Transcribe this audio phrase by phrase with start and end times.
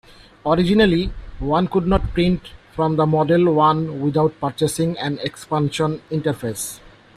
[0.47, 6.79] Originally, one could not print from the Model One without purchasing an Expansion Interface.